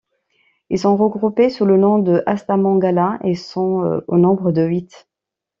Ils 0.71 0.79
sont 0.79 0.95
regroupés 0.97 1.51
sous 1.51 1.63
le 1.63 1.77
nom 1.77 1.99
de 1.99 2.23
astamangala 2.25 3.19
et 3.23 3.35
sont 3.35 4.01
au 4.07 4.17
nombre 4.17 4.51
de 4.51 4.63
huit. 4.63 5.07